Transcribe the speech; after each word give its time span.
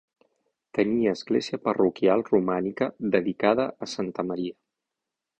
Tenia 0.77 1.11
església 1.17 1.59
parroquial, 1.67 2.23
romànica, 2.29 2.87
dedicada 3.17 3.67
a 3.87 3.91
santa 3.93 4.25
Maria. 4.31 4.57